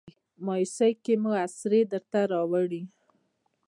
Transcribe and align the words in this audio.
مایوسۍ 0.45 0.93
کې 1.03 1.13
مې 1.23 1.33
اسرې 1.45 1.81
درته 1.91 2.19
راوړي 2.31 2.81